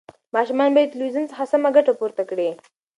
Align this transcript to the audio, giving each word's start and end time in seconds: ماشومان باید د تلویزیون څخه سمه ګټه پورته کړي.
ماشومان 0.35 0.69
باید 0.75 0.89
د 0.89 0.93
تلویزیون 0.93 1.25
څخه 1.31 1.45
سمه 1.51 1.69
ګټه 1.75 1.91
پورته 1.99 2.23
کړي. 2.29 2.49